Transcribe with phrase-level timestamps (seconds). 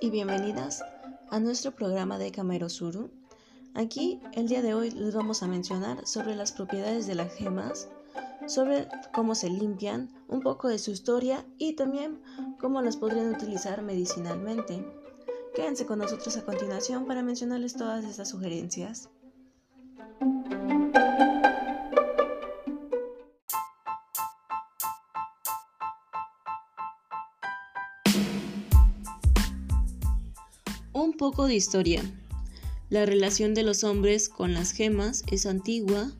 [0.00, 0.82] Y bienvenidas
[1.30, 2.32] a nuestro programa de
[2.68, 3.08] Suru.
[3.74, 7.88] Aquí el día de hoy les vamos a mencionar sobre las propiedades de las gemas,
[8.48, 12.20] sobre cómo se limpian, un poco de su historia y también
[12.58, 14.84] cómo las podrían utilizar medicinalmente.
[15.54, 19.08] Quédense con nosotros a continuación para mencionarles todas estas sugerencias.
[31.44, 32.02] De historia.
[32.88, 36.10] La relación de los hombres con las gemas es antigua.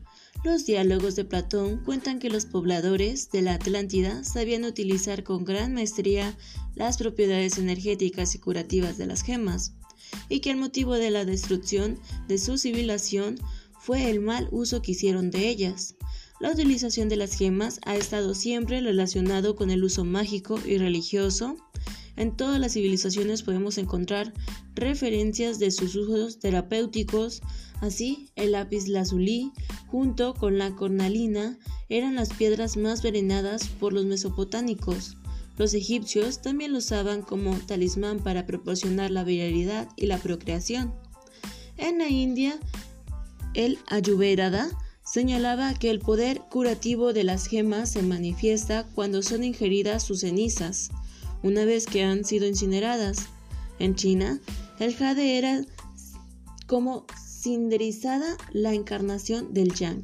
[0.43, 5.73] Los diálogos de Platón cuentan que los pobladores de la Atlántida sabían utilizar con gran
[5.73, 6.37] maestría
[6.75, 9.73] las propiedades energéticas y curativas de las gemas,
[10.29, 13.39] y que el motivo de la destrucción de su civilización
[13.79, 15.95] fue el mal uso que hicieron de ellas.
[16.39, 21.57] La utilización de las gemas ha estado siempre relacionado con el uso mágico y religioso
[22.17, 24.33] en todas las civilizaciones podemos encontrar
[24.75, 27.41] referencias de sus usos terapéuticos,
[27.79, 29.53] así el lápiz lazulí
[29.85, 31.57] junto con la cornalina
[31.89, 35.15] eran las piedras más venenadas por los mesopotámicos.
[35.57, 40.93] Los egipcios también lo usaban como talismán para proporcionar la virilidad y la procreación.
[41.77, 42.59] En la India,
[43.53, 44.69] el Ayurveda
[45.03, 50.89] señalaba que el poder curativo de las gemas se manifiesta cuando son ingeridas sus cenizas
[51.47, 53.27] una vez que han sido incineradas.
[53.79, 54.39] En China,
[54.79, 55.65] el jade era
[56.67, 57.05] como
[57.41, 60.03] cinderizada la encarnación del yang.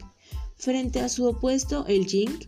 [0.56, 2.40] Frente a su opuesto, el yin,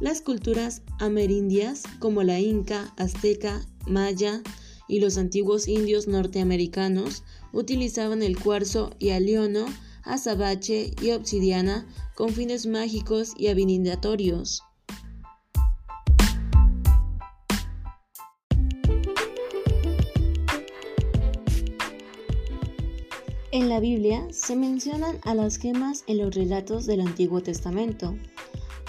[0.00, 4.42] las culturas amerindias como la inca, azteca, maya
[4.88, 9.66] y los antiguos indios norteamericanos utilizaban el cuarzo y aliono,
[10.02, 14.62] azabache y obsidiana con fines mágicos y adivinatorios.
[23.60, 28.16] En la Biblia se mencionan a las gemas en los relatos del Antiguo Testamento,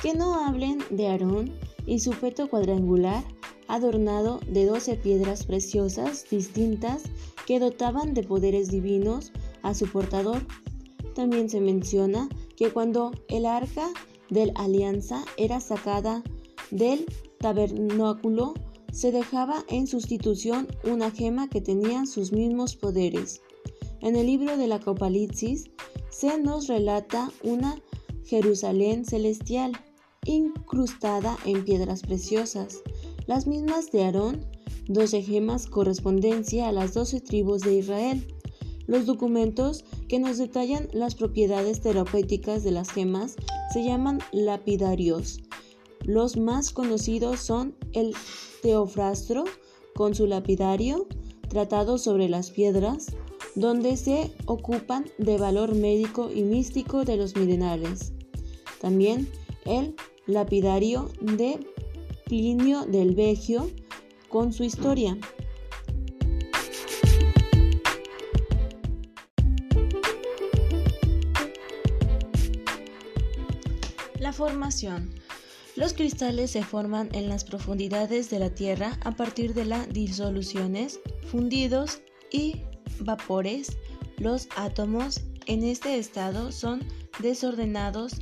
[0.02, 1.52] que no hablen de Aarón
[1.86, 3.22] y su feto cuadrangular
[3.68, 7.04] adornado de doce piedras preciosas distintas
[7.46, 10.48] que dotaban de poderes divinos a su portador.
[11.16, 13.90] También se menciona que cuando el arca
[14.30, 16.24] del alianza era sacada
[16.70, 17.08] del
[17.40, 18.54] tabernáculo,
[18.94, 23.42] se dejaba en sustitución una gema que tenía sus mismos poderes.
[24.02, 25.70] En el libro del Apocalipsis
[26.10, 27.80] se nos relata una
[28.26, 29.74] Jerusalén celestial,
[30.26, 32.82] incrustada en piedras preciosas,
[33.28, 34.46] las mismas de Aarón,
[34.88, 38.28] doce gemas correspondencia a las doce tribus de Israel.
[38.88, 43.36] Los documentos que nos detallan las propiedades terapéuticas de las gemas
[43.72, 45.42] se llaman lapidarios.
[46.04, 48.16] Los más conocidos son el
[48.64, 49.44] Teofrastro
[49.94, 51.08] con su lapidario,
[51.50, 53.08] tratado sobre las piedras,
[53.56, 58.14] donde se ocupan de valor médico y místico de los minerales.
[58.80, 59.28] También
[59.66, 59.96] el
[60.26, 61.60] lapidario de
[62.26, 63.70] Plinio del Vegio
[64.30, 65.18] con su historia.
[74.20, 75.14] La formación.
[75.76, 81.00] Los cristales se forman en las profundidades de la Tierra a partir de las disoluciones,
[81.28, 82.62] fundidos y
[83.04, 83.78] vapores,
[84.18, 86.84] los átomos en este estado son
[87.20, 88.16] desordenados,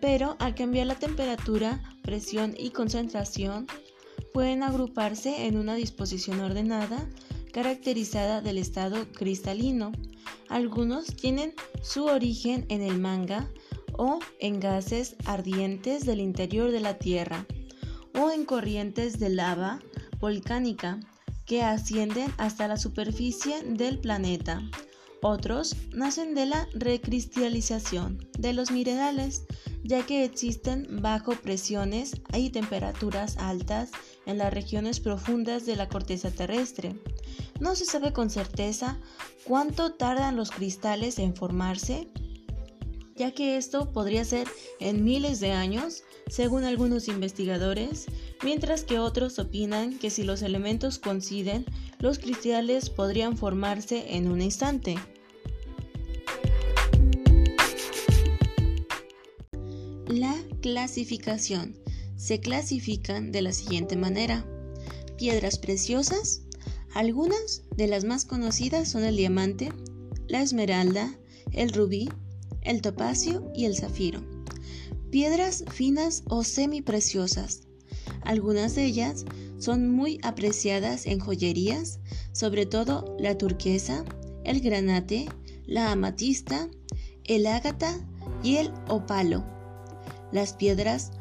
[0.00, 3.66] pero al cambiar la temperatura, presión y concentración,
[4.32, 7.06] pueden agruparse en una disposición ordenada
[7.52, 9.92] caracterizada del estado cristalino.
[10.48, 13.48] Algunos tienen su origen en el manga
[13.92, 17.46] o en gases ardientes del interior de la Tierra
[18.18, 19.80] o en corrientes de lava
[20.18, 21.00] volcánica
[21.46, 24.62] que ascienden hasta la superficie del planeta.
[25.22, 29.44] Otros nacen de la recristalización de los minerales,
[29.82, 33.90] ya que existen bajo presiones y temperaturas altas
[34.24, 36.98] en las regiones profundas de la corteza terrestre.
[37.60, 38.98] No se sabe con certeza
[39.44, 42.08] cuánto tardan los cristales en formarse,
[43.14, 44.48] ya que esto podría ser
[44.78, 48.06] en miles de años, según algunos investigadores,
[48.42, 51.64] mientras que otros opinan que si los elementos coinciden,
[51.98, 54.96] los cristales podrían formarse en un instante.
[60.06, 61.76] La clasificación.
[62.16, 64.44] Se clasifican de la siguiente manera.
[65.16, 66.42] Piedras preciosas.
[66.92, 69.72] Algunas de las más conocidas son el diamante,
[70.26, 71.16] la esmeralda,
[71.52, 72.08] el rubí,
[72.62, 74.20] el topacio y el zafiro.
[75.10, 77.69] Piedras finas o semipreciosas.
[78.22, 79.24] Algunas de ellas
[79.58, 82.00] son muy apreciadas en joyerías,
[82.32, 84.04] sobre todo la turquesa,
[84.44, 85.28] el granate,
[85.66, 86.68] la amatista,
[87.24, 87.94] el ágata
[88.42, 89.44] y el opalo.
[90.32, 91.12] Las piedras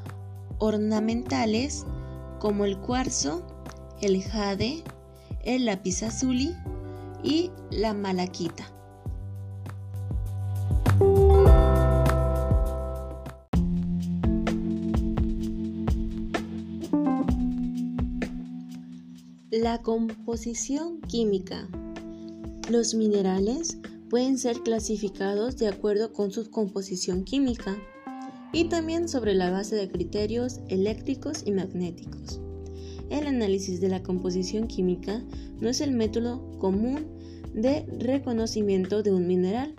[0.59, 1.85] ornamentales
[2.39, 3.45] como el cuarzo,
[4.01, 4.83] el jade,
[5.43, 6.55] el azuli
[7.23, 8.78] y la malaquita.
[19.61, 21.67] La composición química.
[22.69, 23.77] Los minerales
[24.09, 27.77] pueden ser clasificados de acuerdo con su composición química
[28.53, 32.39] y también sobre la base de criterios eléctricos y magnéticos.
[33.09, 35.21] El análisis de la composición química
[35.59, 37.05] no es el método común
[37.53, 39.75] de reconocimiento de un mineral,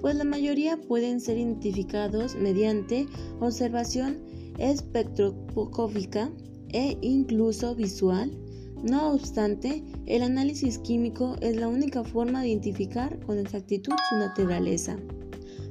[0.00, 3.06] pues la mayoría pueden ser identificados mediante
[3.38, 4.16] observación
[4.56, 6.32] espectroscópica
[6.70, 8.34] e incluso visual.
[8.82, 14.96] No obstante, el análisis químico es la única forma de identificar con exactitud su naturaleza.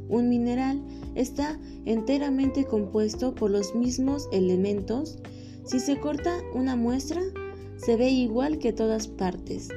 [0.09, 0.81] Un mineral
[1.15, 5.17] está enteramente compuesto por los mismos elementos.
[5.65, 7.21] Si se corta una muestra,
[7.77, 9.69] se ve igual que todas partes.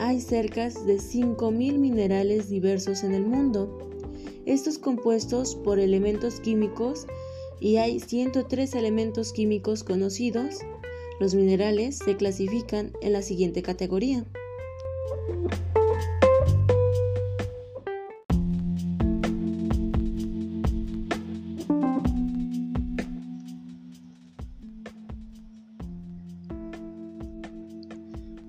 [0.00, 3.78] Hay cerca de 5.000 minerales diversos en el mundo.
[4.46, 7.06] Estos compuestos por elementos químicos
[7.60, 10.58] y hay 103 elementos químicos conocidos.
[11.20, 14.24] Los minerales se clasifican en la siguiente categoría.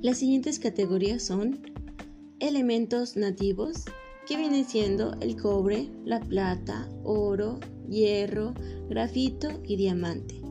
[0.01, 1.59] Las siguientes categorías son
[2.39, 3.85] elementos nativos,
[4.27, 8.53] que viene siendo el cobre, la plata, oro, hierro,
[8.89, 10.41] grafito y diamante.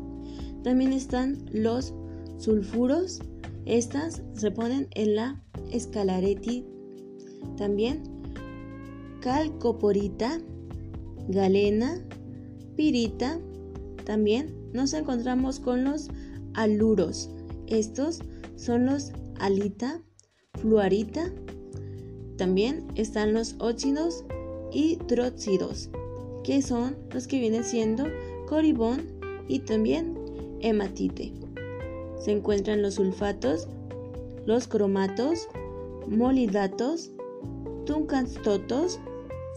[0.62, 1.94] También están los
[2.38, 3.20] sulfuros,
[3.66, 6.66] estas se ponen en la escalareti.
[7.56, 8.02] También
[9.20, 10.40] calcoporita,
[11.28, 12.04] galena,
[12.76, 13.40] pirita.
[14.04, 16.08] También nos encontramos con los
[16.54, 17.31] aluros.
[17.66, 18.20] Estos
[18.56, 20.02] son los alita,
[20.60, 21.32] fluorita.
[22.36, 24.25] También están los óxidos
[24.72, 25.88] y tróxidos,
[26.42, 28.04] que son los que vienen siendo
[28.46, 29.02] coribón
[29.48, 30.19] y también
[30.60, 31.44] hematite.
[32.25, 33.69] Se encuentran los sulfatos,
[34.47, 35.47] los cromatos,
[36.09, 37.11] molidatos,
[37.85, 38.99] tuncanstotos,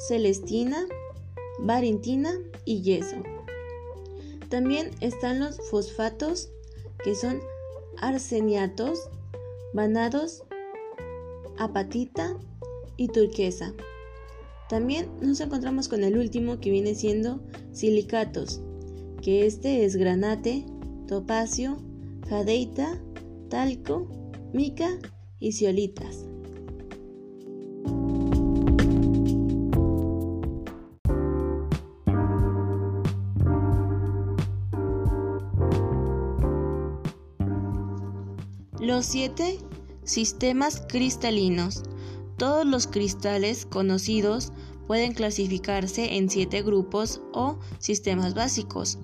[0.10, 0.86] celestina,
[1.60, 2.34] barentina
[2.66, 3.16] y yeso.
[4.50, 6.50] También están los fosfatos,
[7.06, 7.40] que son
[8.02, 9.10] arseniatos,
[9.74, 10.44] vanados,
[11.58, 12.36] apatita
[12.98, 13.74] y turquesa.
[14.68, 17.40] También nos encontramos con el último que viene siendo
[17.72, 18.60] silicatos,
[19.22, 20.66] que este es granate,
[21.08, 21.78] topacio,
[22.30, 23.02] jadeita,
[23.50, 24.08] talco,
[24.54, 24.90] mica
[25.40, 26.26] y ciolitas.
[38.80, 39.60] Los siete
[40.04, 41.84] sistemas cristalinos.
[42.38, 44.54] Todos los cristales conocidos
[44.88, 49.00] pueden clasificarse en siete grupos o sistemas básicos,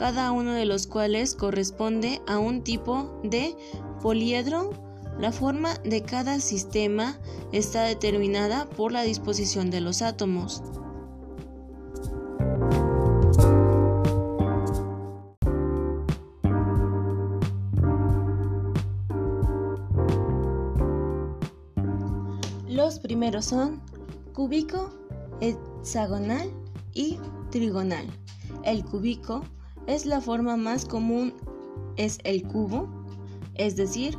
[0.00, 3.54] cada uno de los cuales corresponde a un tipo de
[4.00, 4.70] poliedro.
[5.18, 7.20] La forma de cada sistema
[7.52, 10.62] está determinada por la disposición de los átomos.
[22.66, 23.82] Los primeros son
[24.32, 24.88] cúbico,
[25.42, 26.50] hexagonal
[26.94, 27.18] y
[27.50, 28.06] trigonal.
[28.64, 29.44] El cúbico
[29.90, 31.34] es la forma más común,
[31.96, 32.88] es el cubo,
[33.56, 34.16] es decir,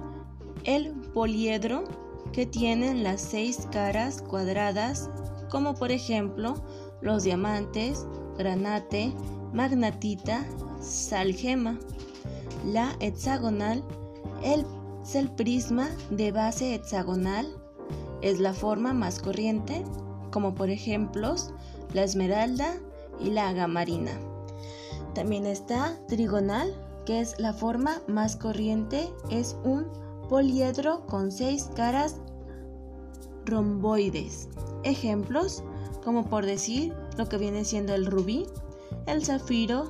[0.65, 1.85] el poliedro
[2.33, 5.09] que tienen las seis caras cuadradas,
[5.49, 6.55] como por ejemplo
[7.01, 8.05] los diamantes,
[8.37, 9.13] granate,
[9.53, 10.45] magnatita,
[10.81, 11.79] salgema.
[12.65, 13.81] La hexagonal
[14.43, 17.47] es el prisma de base hexagonal
[18.21, 19.83] es la forma más corriente,
[20.31, 21.35] como por ejemplo
[21.93, 22.75] la esmeralda
[23.19, 24.30] y la agamarina.
[25.13, 26.73] También está trigonal,
[27.05, 29.87] que es la forma más corriente, es un
[30.29, 32.15] poliedro con seis caras
[33.45, 34.47] romboides.
[34.83, 35.63] Ejemplos,
[36.03, 38.45] como por decir lo que viene siendo el rubí,
[39.05, 39.85] el zafiro,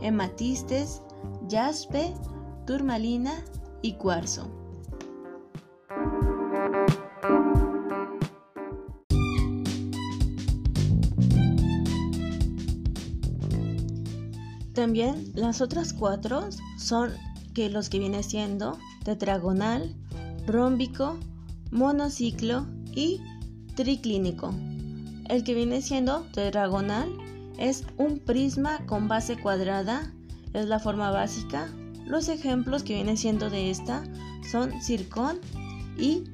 [0.00, 1.02] hematistes,
[1.50, 2.14] jaspe,
[2.66, 3.32] turmalina
[3.82, 4.48] y cuarzo.
[14.76, 17.10] También las otras cuatro son
[17.54, 19.96] que los que viene siendo tetragonal,
[20.46, 21.18] rómbico,
[21.70, 23.22] monociclo y
[23.74, 24.54] triclínico.
[25.30, 27.08] El que viene siendo tetragonal
[27.58, 30.12] es un prisma con base cuadrada,
[30.52, 31.72] es la forma básica.
[32.04, 34.04] Los ejemplos que vienen siendo de esta
[34.50, 35.38] son circón
[35.96, 36.24] y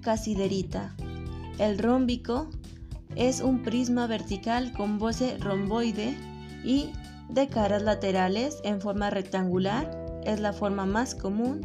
[0.00, 0.92] casiderita.
[1.60, 2.50] El rómbico
[3.14, 6.16] es un prisma vertical con base romboide
[6.64, 6.90] y
[7.32, 9.90] de caras laterales en forma rectangular,
[10.24, 11.60] es la forma más común,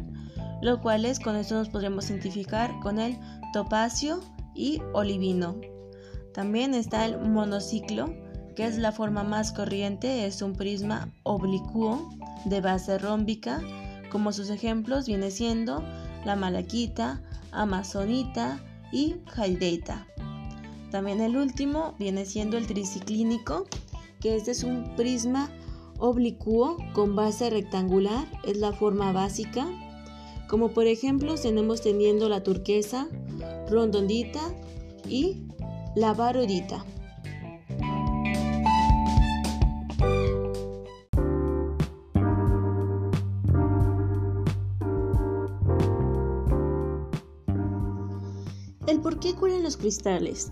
[0.62, 3.18] lo cual es con esto nos podremos identificar con el
[3.52, 4.20] topacio
[4.54, 5.60] y olivino.
[6.34, 8.14] También está el monociclo,
[8.56, 12.08] que es la forma más corriente, es un prisma oblicuo
[12.44, 13.60] de base rómbica,
[14.10, 15.84] como sus ejemplos viene siendo
[16.24, 17.22] la malaquita,
[17.52, 18.58] amazonita
[18.90, 20.06] y jaldeita.
[20.90, 23.66] También el último viene siendo el triciclínico,
[24.20, 25.50] que este es un prisma
[25.98, 29.66] oblicuo con base rectangular, es la forma básica.
[30.48, 33.08] Como por ejemplo tenemos teniendo la turquesa,
[33.68, 34.40] rondondita
[35.06, 35.42] y
[35.94, 36.84] la barudita.
[48.86, 50.50] El por qué curan los cristales.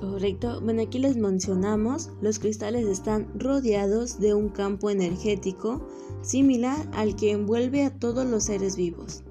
[0.00, 0.60] Correcto.
[0.62, 5.86] Bueno, aquí les mencionamos, los cristales están rodeados de un campo energético
[6.22, 9.22] similar al que envuelve a todos los seres vivos.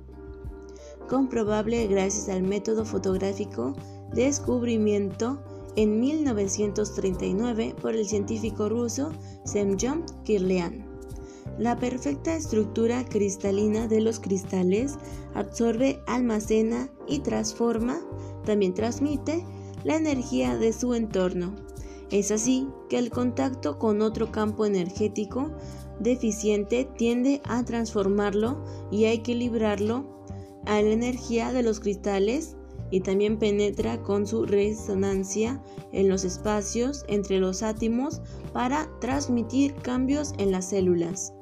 [1.09, 3.73] Comprobable gracias al método fotográfico
[4.13, 5.41] descubrimiento
[5.75, 9.11] en 1939 por el científico ruso
[9.45, 10.85] Semyon Kirlian.
[11.57, 14.97] La perfecta estructura cristalina de los cristales
[15.33, 17.99] absorbe, almacena y transforma,
[18.45, 19.43] también transmite
[19.83, 21.55] la energía de su entorno.
[22.11, 25.51] Es así que el contacto con otro campo energético
[25.99, 30.23] deficiente tiende a transformarlo y a equilibrarlo
[30.65, 32.55] a la energía de los cristales
[32.91, 38.21] y también penetra con su resonancia en los espacios entre los átomos
[38.53, 41.33] para transmitir cambios en las células.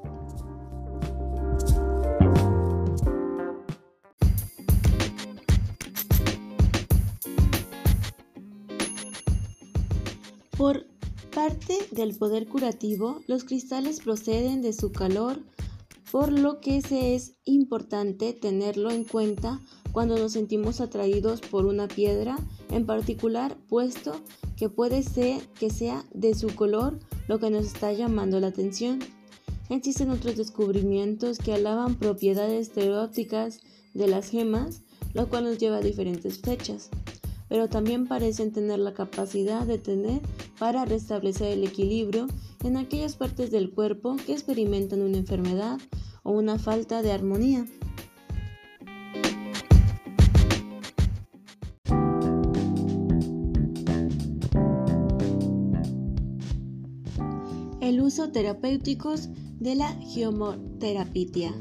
[10.57, 10.87] Por
[11.35, 15.39] parte del poder curativo, los cristales proceden de su calor,
[16.11, 19.61] por lo que es importante tenerlo en cuenta
[19.91, 22.37] cuando nos sentimos atraídos por una piedra
[22.71, 24.19] en particular, puesto
[24.55, 26.97] que puede ser que sea de su color
[27.27, 28.97] lo que nos está llamando la atención.
[29.69, 33.59] Existen otros descubrimientos que alaban propiedades estereópticas
[33.93, 34.81] de las gemas,
[35.13, 36.89] lo cual nos lleva a diferentes fechas
[37.49, 40.21] pero también parecen tener la capacidad de tener
[40.59, 42.27] para restablecer el equilibrio
[42.63, 45.79] en aquellas partes del cuerpo que experimentan una enfermedad
[46.23, 47.65] o una falta de armonía.
[57.79, 59.15] El uso terapéutico
[59.59, 61.53] de la geomoterapia.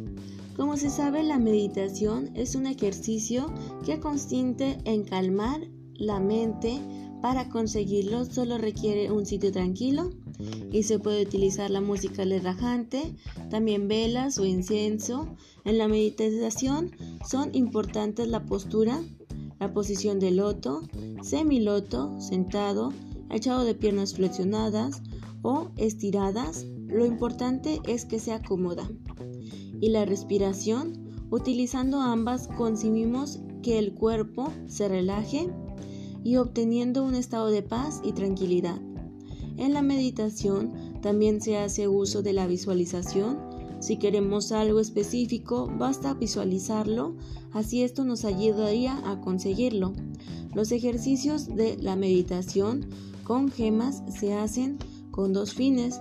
[0.56, 3.52] Como se sabe, la meditación es un ejercicio
[3.84, 5.60] que consiste en calmar
[5.98, 6.80] la mente.
[7.22, 10.10] Para conseguirlo solo requiere un sitio tranquilo
[10.70, 13.16] y se puede utilizar la música relajante,
[13.50, 15.34] también velas o incienso.
[15.64, 16.92] En la meditación
[17.28, 19.02] son importantes la postura,
[19.58, 20.82] la posición de loto,
[21.22, 22.92] semiloto, sentado,
[23.30, 25.02] echado de piernas flexionadas
[25.42, 26.66] o estiradas.
[26.86, 28.88] Lo importante es que sea cómoda.
[29.80, 35.48] Y la respiración, utilizando ambas conseguimos que el cuerpo se relaje
[36.26, 38.80] y obteniendo un estado de paz y tranquilidad.
[39.58, 43.38] En la meditación también se hace uso de la visualización.
[43.78, 47.14] Si queremos algo específico, basta visualizarlo,
[47.52, 49.92] así esto nos ayudaría a conseguirlo.
[50.52, 52.90] Los ejercicios de la meditación
[53.22, 54.78] con gemas se hacen
[55.12, 56.00] con dos fines.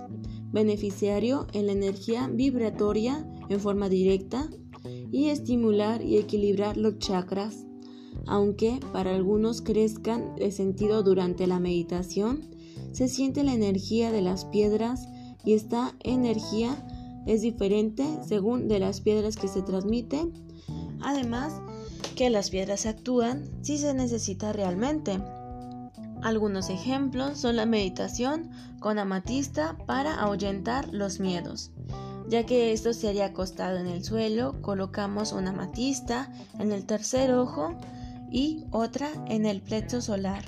[0.50, 4.50] Beneficiario en la energía vibratoria en forma directa
[5.12, 7.65] y estimular y equilibrar los chakras
[8.26, 12.48] aunque para algunos crezcan de sentido durante la meditación,
[12.92, 15.08] se siente la energía de las piedras
[15.44, 16.76] y esta energía
[17.26, 20.26] es diferente según de las piedras que se transmite.
[21.00, 21.60] Además,
[22.16, 25.20] que las piedras actúan si se necesita realmente.
[26.22, 31.72] Algunos ejemplos son la meditación con amatista para ahuyentar los miedos.
[32.28, 37.32] Ya que esto se haría acostado en el suelo, colocamos una amatista en el tercer
[37.32, 37.76] ojo
[38.30, 40.44] y otra en el plexo solar.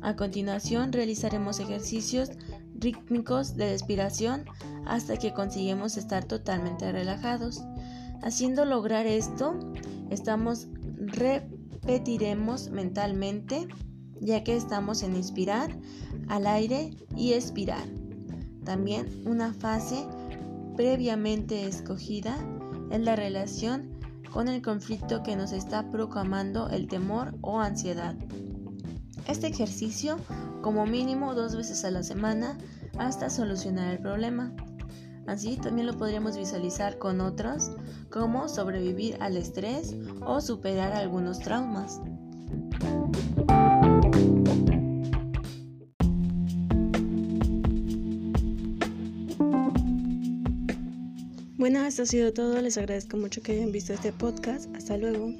[0.00, 2.30] A continuación realizaremos ejercicios
[2.74, 4.44] rítmicos de respiración
[4.84, 7.62] hasta que consigamos estar totalmente relajados.
[8.22, 9.58] Haciendo lograr esto,
[10.98, 13.68] repetiremos mentalmente,
[14.20, 15.76] ya que estamos en inspirar
[16.28, 17.84] al aire y expirar.
[18.64, 20.06] También una fase
[20.76, 22.36] previamente escogida
[22.90, 23.91] es la relación
[24.32, 28.14] con el conflicto que nos está proclamando el temor o ansiedad.
[29.28, 30.16] Este ejercicio,
[30.62, 32.58] como mínimo dos veces a la semana,
[32.98, 34.52] hasta solucionar el problema.
[35.26, 37.70] Así también lo podríamos visualizar con otros,
[38.10, 39.94] como sobrevivir al estrés
[40.26, 42.00] o superar algunos traumas.
[51.72, 52.60] Bueno, esto ha sido todo.
[52.60, 54.68] Les agradezco mucho que hayan visto este podcast.
[54.76, 55.32] Hasta luego.